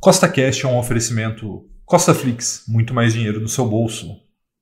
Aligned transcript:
Costa 0.00 0.28
Cash 0.28 0.62
é 0.62 0.68
um 0.68 0.78
oferecimento 0.78 1.66
Costa 1.84 2.14
Flix, 2.14 2.64
muito 2.68 2.94
mais 2.94 3.14
dinheiro 3.14 3.40
no 3.40 3.48
seu 3.48 3.66
bolso. 3.66 4.16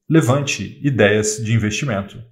Levante 0.08 0.80
ideias 0.82 1.36
de 1.42 1.52
investimento. 1.52 2.22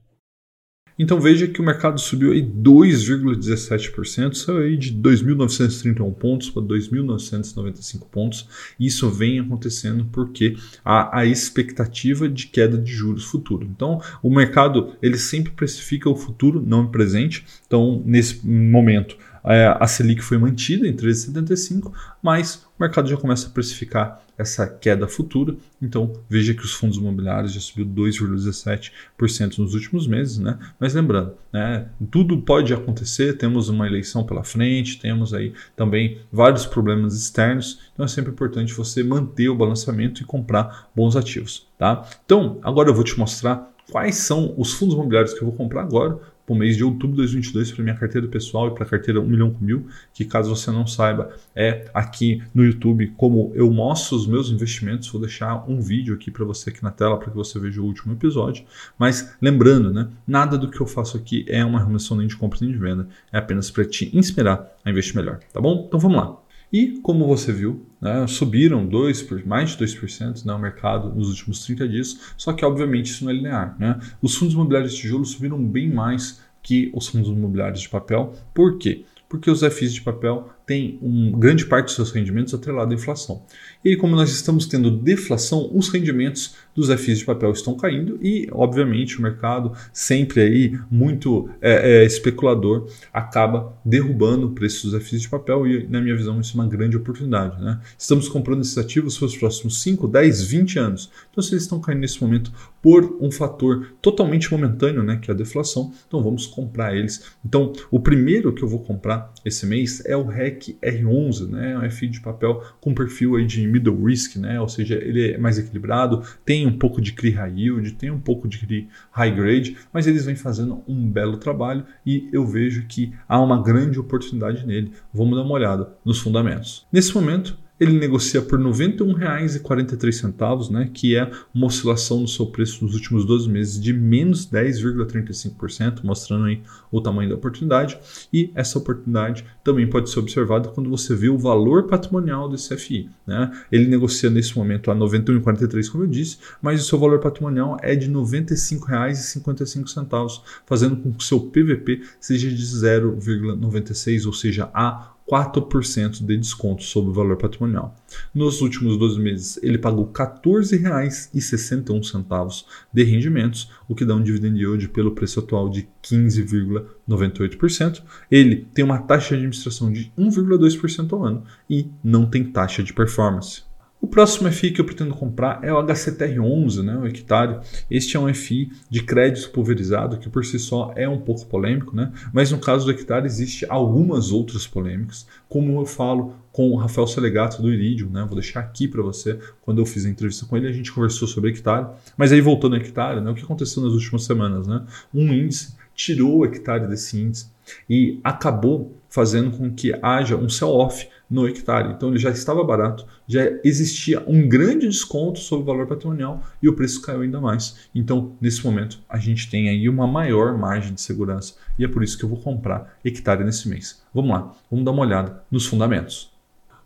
Então 0.99 1.21
veja 1.21 1.47
que 1.47 1.61
o 1.61 1.65
mercado 1.65 2.01
subiu 2.01 2.33
aí 2.33 2.41
2,17%, 2.41 4.35
saiu 4.35 4.59
aí 4.59 4.77
de 4.77 4.95
2.931 4.95 6.15
pontos 6.15 6.49
para 6.49 6.63
2.995 6.63 8.09
pontos. 8.11 8.49
Isso 8.81 9.11
vem 9.11 9.39
acontecendo 9.41 10.07
porque 10.11 10.57
há 10.83 11.19
a 11.19 11.27
expectativa 11.27 12.27
de 12.27 12.47
queda 12.47 12.79
de 12.79 12.91
juros 12.91 13.25
futuro. 13.25 13.69
Então 13.71 14.01
o 14.23 14.31
mercado 14.31 14.97
ele 15.03 15.19
sempre 15.19 15.53
precifica 15.53 16.09
o 16.09 16.17
futuro, 16.17 16.65
não 16.65 16.85
o 16.85 16.91
presente. 16.91 17.45
Então 17.67 18.03
nesse 18.07 18.47
momento 18.47 19.19
a 19.45 19.87
Selic 19.87 20.23
foi 20.23 20.39
mantida 20.39 20.89
em 20.89 20.95
13,75, 20.95 21.93
mas 22.23 22.67
o 22.79 22.83
mercado 22.83 23.09
já 23.09 23.17
começa 23.17 23.47
a 23.47 23.51
precificar 23.51 24.25
essa 24.39 24.67
queda 24.67 25.07
futura. 25.07 25.55
Então 25.81 26.13
veja 26.29 26.55
que 26.55 26.65
os 26.65 26.73
fundos 26.73 26.97
imobiliários 26.97 27.53
já 27.53 27.61
subiu 27.61 27.87
2,17% 27.87 29.59
nos 29.59 29.75
últimos 29.75 30.07
meses, 30.07 30.39
né? 30.39 30.59
Mas 30.81 30.95
lembrando, 30.95 31.35
né, 31.53 31.87
tudo 32.11 32.41
pode 32.41 32.73
acontecer. 32.73 33.37
Temos 33.37 33.69
uma 33.69 33.87
eleição 33.87 34.25
pela 34.25 34.43
frente, 34.43 34.99
temos 34.99 35.35
aí 35.35 35.53
também 35.77 36.19
vários 36.33 36.67
problemas 36.67 37.15
externos. 37.15 37.81
Então 37.93 38.05
é 38.05 38.09
sempre 38.09 38.33
importante 38.33 38.73
você 38.73 39.03
manter 39.05 39.49
o 39.49 39.55
balanceamento 39.55 40.23
e 40.23 40.25
comprar 40.25 40.91
bons 40.97 41.17
ativos, 41.17 41.67
tá? 41.79 42.09
Então 42.25 42.59
agora 42.63 42.89
eu 42.89 42.95
vou 42.95 43.05
te 43.05 43.19
mostrar 43.19 43.73
quais 43.91 44.17
são 44.17 44.55
os 44.57 44.73
fundos 44.73 44.95
imobiliários 44.95 45.35
que 45.35 45.43
eu 45.43 45.49
vou 45.49 45.57
comprar 45.57 45.83
agora 45.83 46.19
para 46.45 46.55
o 46.55 46.57
mês 46.57 46.77
de 46.77 46.85
outubro 46.85 47.13
de 47.13 47.23
2022 47.23 47.73
para 47.73 47.83
minha 47.83 47.97
carteira 47.97 48.27
pessoal 48.29 48.69
e 48.69 48.75
para 48.75 48.85
a 48.85 48.87
carteira 48.87 49.21
1 49.21 49.27
milhão 49.27 49.51
com 49.51 49.65
mil, 49.65 49.87
que 50.13 50.25
caso 50.25 50.55
você 50.55 50.71
não 50.71 50.87
saiba, 50.87 51.35
é 51.55 51.89
aqui 51.95 52.43
no 52.55 52.65
YouTube 52.65 53.13
como 53.17 53.53
eu 53.55 53.71
mostro 53.71 54.17
os 54.17 54.27
meus 54.27 54.51
investimentos. 54.51 55.09
Vou 55.09 55.21
deixar 55.21 55.65
um 55.69 55.81
vídeo 55.81 56.15
aqui 56.15 56.31
para 56.31 56.45
você 56.45 56.71
aqui 56.71 56.83
na 56.83 56.91
tela 56.91 57.19
para 57.19 57.31
que 57.31 57.37
você 57.37 57.59
veja 57.59 57.81
o 57.81 57.85
último 57.85 58.13
episódio. 58.13 58.65
Mas 58.99 59.35
lembrando, 59.41 59.93
né, 59.93 60.09
nada 60.27 60.59
do 60.59 60.71
que 60.71 60.81
eu 60.81 60.87
faço 60.87 61.17
aqui 61.17 61.45
é 61.49 61.65
uma 61.65 61.79
recomendação 61.79 62.17
nem 62.17 62.27
de 62.27 62.37
compra 62.37 62.59
nem 62.61 62.71
de 62.71 62.79
venda, 62.79 63.09
é 63.33 63.39
apenas 63.39 63.71
para 63.71 63.85
te 63.85 64.17
inspirar 64.17 64.67
a 64.85 64.91
investir 64.91 65.17
melhor, 65.17 65.41
tá 65.53 65.61
bom? 65.61 65.85
Então 65.87 65.99
vamos 65.99 66.17
lá. 66.17 66.37
E 66.73 66.99
como 67.03 67.27
você 67.27 67.53
viu, 67.53 67.87
né, 68.05 68.27
subiram 68.27 68.87
dois 68.87 69.23
por, 69.23 69.45
mais 69.47 69.71
de 69.71 69.83
2% 69.83 70.45
no 70.45 70.53
né, 70.53 70.59
mercado 70.61 71.09
nos 71.15 71.31
últimos 71.31 71.65
30 71.65 71.89
dias, 71.89 72.21
só 72.37 72.53
que 72.53 72.63
obviamente 72.63 73.07
isso 73.07 73.25
não 73.25 73.31
é 73.31 73.35
linear. 73.35 73.75
Né? 73.79 73.99
Os 74.21 74.37
fundos 74.37 74.53
imobiliários 74.53 74.93
de 74.93 75.01
tijolo 75.01 75.25
subiram 75.25 75.59
bem 75.65 75.91
mais 75.91 76.43
que 76.63 76.91
os 76.95 77.09
fundos 77.09 77.31
imobiliários 77.31 77.81
de 77.81 77.89
papel. 77.89 78.35
Por 78.53 78.77
quê? 78.77 79.07
Porque 79.27 79.51
os 79.51 79.61
FIs 79.61 79.95
de 79.95 80.03
papel 80.03 80.51
tem 80.67 80.99
um 81.03 81.31
grande 81.33 81.67
parte 81.67 81.87
dos 81.87 81.95
seus 81.95 82.11
rendimentos 82.11 82.55
atrelado 82.55 82.93
à 82.93 82.95
inflação. 82.95 83.43
E 83.85 83.97
como 83.97 84.17
nós 84.17 84.31
estamos 84.31 84.67
tendo 84.67 84.91
deflação, 84.91 85.71
os 85.75 85.89
rendimentos 85.89 86.55
dos 86.75 86.89
FIs 87.01 87.19
de 87.19 87.25
papel 87.25 87.53
estão 87.53 87.77
caindo 87.77 88.19
e, 88.23 88.49
obviamente, 88.51 89.19
o 89.19 89.23
mercado, 89.23 89.73
sempre 89.93 90.41
aí 90.41 90.79
muito 90.91 91.51
é, 91.61 92.03
é, 92.03 92.05
especulador, 92.05 92.89
acaba 93.13 93.77
derrubando 93.85 94.47
o 94.47 94.51
preço 94.51 94.91
dos 94.91 95.03
FIs 95.07 95.23
de 95.23 95.29
papel 95.29 95.67
e, 95.67 95.87
na 95.87 96.01
minha 96.01 96.17
visão, 96.17 96.41
isso 96.41 96.59
é 96.59 96.63
uma 96.63 96.69
grande 96.69 96.97
oportunidade. 96.97 97.63
Né? 97.63 97.79
Estamos 97.99 98.29
comprando 98.29 98.63
esses 98.63 98.79
ativos 98.79 99.19
para 99.19 99.27
os 99.27 99.37
próximos 99.37 99.83
5, 99.83 100.09
10, 100.09 100.45
20 100.45 100.79
anos. 100.79 101.11
Então, 101.31 101.43
se 101.43 101.53
eles 101.53 101.65
estão 101.65 101.81
caindo 101.81 102.01
nesse 102.01 102.23
momento 102.23 102.51
por 102.81 103.19
um 103.21 103.31
fator 103.31 103.89
totalmente 104.01 104.51
momentâneo, 104.51 105.03
né, 105.03 105.19
que 105.21 105.31
é 105.31 105.35
a 105.35 105.37
deflação, 105.37 105.93
então 106.07 106.23
vamos 106.23 106.47
comprar 106.47 106.97
eles. 106.97 107.25
Então, 107.45 107.73
o 107.91 108.01
primeiro 108.01 108.53
que 108.53 108.63
eu 108.63 108.69
vou 108.69 108.81
comprar 108.81 109.33
esse 109.45 109.67
mês 109.67 110.05
é 110.05 110.17
o 110.17 110.25
REC 110.25 110.54
REC 110.55 110.79
R11, 110.83 111.49
né, 111.49 111.79
um 111.79 111.91
FI 111.91 112.09
de 112.09 112.21
papel 112.21 112.63
com 112.81 112.95
perfil 112.95 113.37
aí 113.37 113.45
de 113.45 113.67
middle 113.67 114.05
risk, 114.05 114.37
né, 114.37 114.61
ou 114.61 114.69
seja, 114.69 114.95
ele 114.95 115.33
é 115.33 115.39
mais 115.39 115.59
equilibrado, 115.59 116.23
tem 116.45 116.67
um 116.67 116.79
pouco 116.79 117.01
de 117.01 117.13
CRI 117.13 117.31
high 117.31 117.53
yield, 117.55 117.93
tem 117.93 118.11
um 118.11 118.21
pouco 118.21 118.49
de 118.49 118.59
CRI 118.59 118.89
high 119.11 119.35
grade, 119.35 119.77
mas 119.93 120.07
eles 120.07 120.25
vêm 120.25 120.37
fazendo 120.37 120.83
um 120.87 121.09
belo 121.09 121.37
trabalho 121.37 121.85
e 122.05 122.29
eu 122.33 122.47
vejo 122.47 122.87
que 122.87 123.13
há 123.29 123.41
uma 123.41 123.63
grande 123.63 123.99
oportunidade 123.99 124.67
nele. 124.67 124.93
Vamos 125.13 125.37
dar 125.37 125.43
uma 125.43 125.55
olhada 125.55 125.95
nos 126.05 126.19
fundamentos. 126.19 126.87
Nesse 126.93 127.15
momento, 127.15 127.59
ele 127.79 127.99
negocia 127.99 128.41
por 128.41 128.59
R$ 128.59 128.65
91,43, 128.67 130.71
né, 130.71 130.91
que 130.93 131.15
é 131.17 131.31
uma 131.53 131.67
oscilação 131.67 132.21
no 132.21 132.29
seu 132.29 132.47
preço 132.47 132.85
nos 132.85 132.95
últimos 132.95 133.27
12 133.27 133.49
meses 133.49 133.83
de 133.83 133.93
menos 133.93 134.49
10,35%, 134.49 136.05
mostrando 136.05 136.45
aí 136.45 136.63
o 136.91 137.01
tamanho 137.01 137.31
da 137.31 137.35
oportunidade. 137.35 137.99
E 138.33 138.53
essa 138.55 138.79
oportunidade 138.79 139.45
também 139.65 139.89
pode 139.89 140.09
ser 140.09 140.21
observada 140.21 140.69
quando 140.69 140.89
você 140.89 141.17
vê 141.17 141.29
o 141.29 141.37
valor 141.37 141.89
patrimonial 141.89 142.49
desse 142.49 142.77
FI. 142.77 143.11
Né? 143.27 143.51
Ele 143.73 143.89
negocia 143.89 144.31
nesse 144.31 144.57
momento 144.57 144.89
a 144.91 144.95
R$ 144.95 145.01
91,43, 145.01 145.91
como 145.91 146.05
eu 146.05 146.09
disse, 146.09 146.39
mas 146.63 146.81
o 146.81 146.85
seu 146.87 146.97
valor 146.99 147.19
patrimonial 147.19 147.77
é 147.83 147.97
de 147.97 148.07
R$ 148.07 148.13
95,55, 148.13 150.43
fazendo 150.65 150.97
com 150.97 151.13
que 151.13 151.19
o 151.19 151.23
seu 151.23 151.41
PVP 151.41 152.03
seja 152.21 152.49
de 152.49 152.63
0,96, 152.63 154.27
ou 154.27 154.33
seja, 154.33 154.71
a 154.73 155.14
4% 155.31 156.25
de 156.25 156.37
desconto 156.37 156.83
sobre 156.83 157.11
o 157.11 157.15
valor 157.15 157.37
patrimonial. 157.37 157.95
Nos 158.35 158.61
últimos 158.61 158.99
12 158.99 159.21
meses, 159.21 159.57
ele 159.63 159.79
pagou 159.79 160.05
R$ 160.05 160.11
14,61 160.13 162.65
de 162.93 163.05
rendimentos, 163.05 163.71
o 163.89 163.95
que 163.95 164.05
dá 164.05 164.15
um 164.15 164.23
dividend 164.23 164.59
yield 164.59 164.89
pelo 164.89 165.13
preço 165.13 165.41
atual 165.41 165.71
de 165.71 165.89
15,98%. 166.03 168.03
Ele 168.31 168.67
tem 168.75 168.85
uma 168.85 168.99
taxa 168.99 169.31
de 169.31 169.37
administração 169.37 169.91
de 169.91 170.13
1,2% 170.19 171.11
ao 171.13 171.25
ano 171.25 171.43
e 171.69 171.89
não 172.03 172.27
tem 172.27 172.45
taxa 172.45 172.83
de 172.83 172.93
performance. 172.93 173.63
O 174.05 174.07
próximo 174.07 174.53
FI 174.53 174.71
que 174.71 174.83
eu 174.83 174.85
pretendo 174.85 175.15
comprar 175.15 175.61
é 175.63 175.73
o 175.73 175.83
HCTR11, 175.83 176.83
né, 176.83 176.95
o 176.95 177.07
hectare. 177.07 177.61
Este 177.91 178.19
é 178.19 178.21
um 178.21 178.33
FI 178.35 178.71
de 178.91 179.03
crédito 179.03 179.49
pulverizado 179.49 180.19
que 180.19 180.29
por 180.29 180.45
si 180.45 180.59
só 180.59 180.93
é 180.95 181.09
um 181.09 181.19
pouco 181.19 181.47
polêmico, 181.47 181.97
né? 181.97 182.13
mas 182.31 182.51
no 182.51 182.59
caso 182.59 182.85
do 182.85 182.91
hectare 182.91 183.25
existe 183.25 183.65
algumas 183.67 184.31
outras 184.31 184.67
polêmicas, 184.67 185.27
como 185.49 185.81
eu 185.81 185.87
falo 185.87 186.35
com 186.53 186.69
o 186.69 186.77
Rafael 186.77 187.07
Selegato 187.07 187.63
do 187.63 187.73
Iridium, 187.73 188.11
né? 188.11 188.27
Vou 188.27 188.35
deixar 188.35 188.61
aqui 188.61 188.87
para 188.87 189.01
você. 189.01 189.39
Quando 189.63 189.79
eu 189.79 189.87
fiz 189.87 190.05
a 190.05 190.11
entrevista 190.11 190.45
com 190.45 190.55
ele, 190.55 190.69
a 190.69 190.73
gente 190.73 190.93
conversou 190.93 191.27
sobre 191.27 191.51
hectare. 191.51 191.87
Mas 192.15 192.31
aí 192.31 192.43
voltando 192.43 192.77
ao 192.77 192.83
hectare, 192.83 193.23
né? 193.23 193.31
O 193.31 193.35
que 193.35 193.43
aconteceu 193.43 193.83
nas 193.83 193.95
últimas 193.95 194.25
semanas, 194.25 194.67
né? 194.67 194.85
Um 195.15 195.33
índice 195.33 195.75
tirou 195.95 196.39
o 196.39 196.45
hectare 196.45 196.87
desse 196.87 197.19
índice 197.19 197.47
e 197.89 198.21
acabou 198.23 198.95
fazendo 199.09 199.51
com 199.53 199.73
que 199.73 199.95
haja 200.03 200.37
um 200.37 200.49
sell-off 200.49 201.09
no 201.35 201.49
hectare. 201.49 201.93
Então 201.93 202.11
ele 202.11 202.19
já 202.19 202.31
estava 202.31 202.63
barato, 202.63 203.05
já 203.27 203.43
existia 203.65 204.23
um 204.25 204.49
grande 204.49 204.87
desconto 204.87 205.41
sobre 205.41 205.65
o 205.65 205.67
valor 205.67 205.87
patrimonial 205.89 206.41
e 206.63 206.69
o 206.69 206.75
preço 206.75 207.03
caiu 207.03 207.23
ainda 207.23 207.41
mais. 207.41 207.89
Então, 207.93 208.37
nesse 208.41 208.65
momento, 208.65 209.01
a 209.09 209.19
gente 209.19 209.51
tem 209.51 209.69
aí 209.69 209.89
uma 209.89 210.07
maior 210.07 210.57
margem 210.57 210.95
de 210.95 211.01
segurança 211.01 211.55
e 211.77 211.85
é 211.85 211.89
por 211.89 212.05
isso 212.05 212.17
que 212.17 212.25
eu 212.25 212.29
vou 212.29 212.39
comprar 212.39 212.97
hectare 213.05 213.43
nesse 213.43 213.69
mês. 213.69 214.01
Vamos 214.15 214.31
lá, 214.31 214.55
vamos 214.71 214.85
dar 214.85 214.93
uma 214.93 215.03
olhada 215.03 215.43
nos 215.51 215.67
fundamentos. 215.67 216.34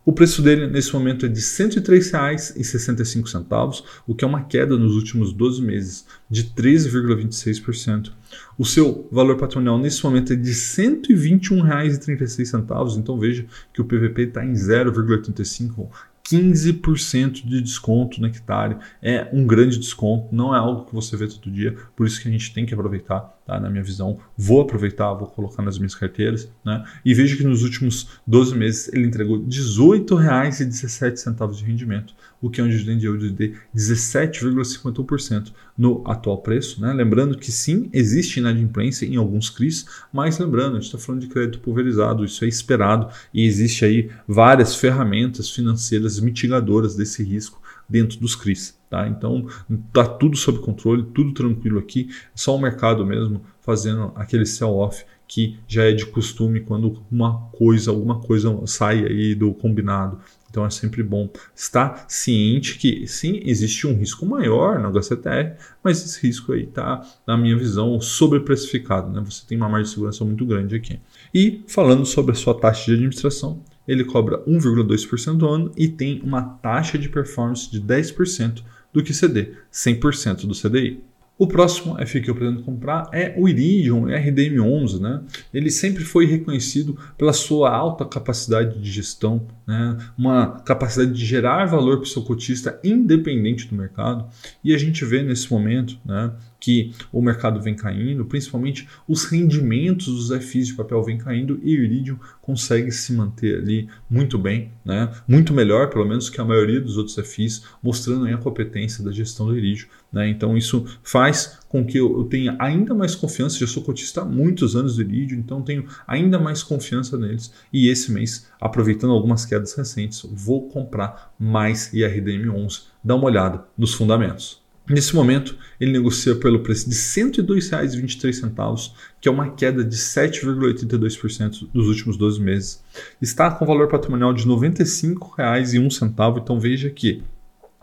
O 0.09 0.11
preço 0.11 0.41
dele 0.41 0.65
nesse 0.65 0.91
momento 0.91 1.27
é 1.27 1.29
de 1.29 1.39
R$ 1.39 1.45
103,65, 1.45 3.83
o 4.07 4.15
que 4.15 4.25
é 4.25 4.27
uma 4.27 4.41
queda 4.41 4.75
nos 4.75 4.95
últimos 4.95 5.31
12 5.31 5.61
meses 5.61 6.03
de 6.27 6.45
13,26%. 6.45 8.11
O 8.57 8.65
seu 8.65 9.07
valor 9.11 9.37
patrimonial 9.37 9.77
nesse 9.77 10.03
momento 10.03 10.33
é 10.33 10.35
de 10.35 10.49
R$ 10.49 10.55
121,36, 10.55 12.97
então 12.97 13.19
veja 13.19 13.45
que 13.71 13.81
o 13.81 13.85
PVP 13.85 14.23
está 14.23 14.43
em 14.43 14.53
0,85, 14.53 15.87
15% 16.29 17.45
de 17.45 17.61
desconto 17.61 18.21
no 18.21 18.27
hectare. 18.27 18.77
É 19.01 19.27
um 19.33 19.45
grande 19.45 19.79
desconto, 19.79 20.33
não 20.33 20.53
é 20.53 20.59
algo 20.59 20.85
que 20.85 20.93
você 20.93 21.17
vê 21.17 21.27
todo 21.27 21.51
dia, 21.51 21.75
por 21.95 22.05
isso 22.05 22.21
que 22.21 22.27
a 22.27 22.31
gente 22.31 22.53
tem 22.53 22.65
que 22.65 22.73
aproveitar, 22.73 23.21
tá? 23.45 23.57
na 23.59 23.69
minha 23.69 23.83
visão. 23.83 24.19
Vou 24.37 24.61
aproveitar, 24.61 25.13
vou 25.13 25.27
colocar 25.27 25.63
nas 25.63 25.77
minhas 25.77 25.95
carteiras. 25.95 26.51
Né? 26.63 26.83
E 27.03 27.13
vejo 27.13 27.35
que 27.37 27.43
nos 27.43 27.63
últimos 27.63 28.19
12 28.27 28.55
meses 28.55 28.89
ele 28.93 29.07
entregou 29.07 29.37
R$ 29.37 29.45
18,17 29.45 31.55
de 31.55 31.63
rendimento, 31.63 32.13
o 32.41 32.49
que 32.49 32.61
é 32.61 32.63
um 32.63 32.69
dividend 32.69 33.03
yield 33.03 33.31
de 33.31 33.55
17,51% 33.75 35.51
no 35.77 36.03
atual 36.05 36.37
preço. 36.39 36.81
Né? 36.81 36.93
Lembrando 36.93 37.37
que 37.37 37.51
sim, 37.51 37.89
existe 37.91 38.39
inadimplência 38.39 39.05
em 39.05 39.15
alguns 39.15 39.49
CRIs, 39.49 39.85
mas 40.13 40.37
lembrando, 40.37 40.77
a 40.77 40.79
gente 40.79 40.85
está 40.85 40.97
falando 40.97 41.21
de 41.21 41.27
crédito 41.27 41.59
pulverizado, 41.59 42.23
isso 42.23 42.45
é 42.45 42.47
esperado 42.47 43.09
e 43.33 43.45
existe 43.45 43.85
aí 43.85 44.09
várias 44.27 44.75
ferramentas 44.75 45.49
financeiras 45.49 46.18
mitigadoras 46.19 46.95
desse 46.95 47.23
risco 47.23 47.61
dentro 47.87 48.19
dos 48.19 48.35
CRIs. 48.35 48.77
Tá? 48.89 49.07
Então 49.07 49.47
está 49.87 50.05
tudo 50.05 50.35
sob 50.35 50.59
controle, 50.59 51.03
tudo 51.13 51.33
tranquilo 51.33 51.79
aqui, 51.79 52.09
só 52.33 52.55
o 52.55 52.59
mercado 52.59 53.05
mesmo 53.05 53.41
fazendo 53.61 54.11
aquele 54.15 54.45
sell-off 54.45 55.05
que 55.27 55.59
já 55.67 55.83
é 55.83 55.91
de 55.91 56.07
costume 56.07 56.59
quando 56.59 57.03
uma 57.11 57.39
coisa, 57.51 57.91
alguma 57.91 58.19
coisa 58.19 58.59
sai 58.65 59.05
aí 59.05 59.35
do 59.35 59.53
combinado. 59.53 60.19
Então 60.49 60.65
é 60.65 60.69
sempre 60.71 61.03
bom 61.03 61.29
estar 61.55 62.05
ciente 62.07 62.79
que 62.79 63.05
sim, 63.05 63.39
existe 63.43 63.85
um 63.85 63.95
risco 63.95 64.25
maior 64.25 64.79
no 64.79 64.89
HCTR, 64.89 65.55
mas 65.83 66.03
esse 66.03 66.25
risco 66.25 66.51
aí 66.53 66.63
está, 66.63 67.05
na 67.27 67.37
minha 67.37 67.55
visão, 67.55 68.01
sobreprecificado. 68.01 69.11
Né? 69.11 69.21
Você 69.23 69.45
tem 69.45 69.55
uma 69.55 69.69
margem 69.69 69.85
de 69.85 69.91
segurança 69.91 70.25
muito 70.25 70.43
grande 70.47 70.75
aqui. 70.75 70.99
E 71.31 71.63
falando 71.67 72.07
sobre 72.07 72.31
a 72.31 72.35
sua 72.35 72.59
taxa 72.59 72.85
de 72.85 72.93
administração, 72.93 73.61
ele 73.89 74.05
cobra 74.05 74.37
1,2% 74.45 75.41
ao 75.41 75.51
ano 75.51 75.71
e 75.75 75.87
tem 75.87 76.21
uma 76.23 76.43
taxa 76.43 76.95
de 76.95 77.09
performance 77.09 77.71
de 77.71 77.81
10% 77.81 78.61
do 78.93 79.01
que 79.01 79.15
CD, 79.15 79.53
100% 79.73 80.45
do 80.45 80.53
CDI. 80.53 81.01
O 81.39 81.47
próximo 81.47 81.95
FI 82.05 82.21
que 82.21 82.29
eu 82.29 82.35
pretendo 82.35 82.61
comprar 82.63 83.09
é 83.13 83.33
o 83.37 83.47
Iridium 83.47 84.03
RDM11. 84.03 84.99
Né? 84.99 85.21
Ele 85.53 85.71
sempre 85.71 86.03
foi 86.03 86.25
reconhecido 86.25 86.99
pela 87.17 87.31
sua 87.31 87.73
alta 87.73 88.05
capacidade 88.05 88.77
de 88.77 88.91
gestão, 88.91 89.47
né? 89.65 89.97
uma 90.17 90.59
capacidade 90.59 91.13
de 91.13 91.25
gerar 91.25 91.65
valor 91.65 91.97
para 91.97 92.03
o 92.03 92.07
seu 92.07 92.23
cotista 92.23 92.77
independente 92.83 93.67
do 93.67 93.75
mercado. 93.75 94.25
E 94.61 94.75
a 94.75 94.77
gente 94.77 95.05
vê 95.05 95.23
nesse 95.23 95.49
momento 95.49 95.97
né, 96.05 96.29
que 96.59 96.91
o 97.11 97.21
mercado 97.21 97.61
vem 97.61 97.75
caindo, 97.75 98.25
principalmente 98.25 98.87
os 99.07 99.25
rendimentos 99.25 100.29
dos 100.29 100.45
FIs 100.45 100.67
de 100.67 100.73
papel 100.73 101.01
vem 101.01 101.17
caindo 101.17 101.59
e 101.63 101.77
o 101.77 101.83
Iridium 101.83 102.17
consegue 102.41 102.91
se 102.91 103.13
manter 103.13 103.59
ali 103.59 103.87
muito 104.09 104.37
bem, 104.37 104.71
né? 104.83 105.11
muito 105.27 105.53
melhor 105.53 105.89
pelo 105.89 106.05
menos 106.05 106.29
que 106.29 106.41
a 106.41 106.45
maioria 106.45 106.81
dos 106.81 106.97
outros 106.97 107.15
FIs, 107.15 107.63
mostrando 107.81 108.27
a 108.27 108.37
competência 108.37 109.03
da 109.03 109.11
gestão 109.11 109.45
do 109.45 109.57
Iridium. 109.57 109.87
Né? 110.11 110.29
Então 110.29 110.57
isso 110.57 110.85
faz 111.03 111.59
com 111.69 111.85
que 111.85 111.97
eu 111.97 112.23
tenha 112.25 112.55
ainda 112.59 112.93
mais 112.93 113.15
confiança, 113.15 113.59
já 113.59 113.67
sou 113.67 113.83
cotista 113.83 114.21
há 114.21 114.25
muitos 114.25 114.75
anos 114.75 114.95
do 114.95 115.03
Iridium, 115.03 115.39
então 115.39 115.61
tenho 115.61 115.85
ainda 116.07 116.39
mais 116.39 116.63
confiança 116.63 117.17
neles 117.17 117.53
e 117.71 117.87
esse 117.87 118.11
mês, 118.11 118.47
aproveitando 118.59 119.13
algumas 119.13 119.45
quedas 119.45 119.73
recentes, 119.75 120.25
vou 120.31 120.67
comprar 120.67 121.33
mais 121.39 121.93
IRDM11, 121.93 122.83
dá 123.03 123.15
uma 123.15 123.25
olhada 123.25 123.63
nos 123.77 123.93
fundamentos. 123.93 124.59
Nesse 124.89 125.15
momento, 125.15 125.55
ele 125.79 125.91
negocia 125.91 126.33
pelo 126.33 126.61
preço 126.61 126.89
de 126.89 126.95
R$ 126.95 127.01
102,23, 127.01 128.91
que 129.21 129.29
é 129.29 129.31
uma 129.31 129.51
queda 129.51 129.83
de 129.83 129.95
7,82% 129.95 131.69
dos 131.71 131.87
últimos 131.87 132.17
12 132.17 132.41
meses. 132.41 132.83
Está 133.21 133.51
com 133.51 133.67
valor 133.67 133.87
patrimonial 133.87 134.33
de 134.33 134.43
R$ 134.43 134.49
95,01, 134.49 136.41
então 136.41 136.59
veja 136.59 136.89
que 136.89 137.21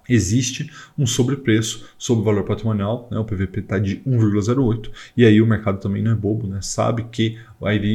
existe 0.08 0.70
um 0.98 1.06
sobrepreço 1.06 1.86
sobre 1.98 2.22
o 2.22 2.24
valor 2.24 2.44
patrimonial, 2.44 3.08
né? 3.10 3.18
o 3.18 3.24
PVP 3.24 3.60
está 3.60 3.78
de 3.78 3.96
1,08, 4.06 4.90
e 5.16 5.24
aí 5.24 5.40
o 5.40 5.46
mercado 5.46 5.80
também 5.80 6.02
não 6.02 6.12
é 6.12 6.14
bobo, 6.14 6.46
né? 6.46 6.58
sabe 6.60 7.04
que 7.10 7.38
a 7.62 7.74